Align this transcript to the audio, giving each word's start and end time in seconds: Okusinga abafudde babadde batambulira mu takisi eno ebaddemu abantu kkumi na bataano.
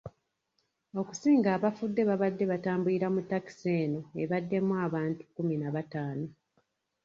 Okusinga 1.01 1.49
abafudde 1.57 2.01
babadde 2.09 2.43
batambulira 2.51 3.07
mu 3.15 3.21
takisi 3.29 3.67
eno 3.81 4.01
ebaddemu 4.23 4.73
abantu 4.85 5.21
kkumi 5.25 5.55
na 5.61 5.69
bataano. 5.75 6.27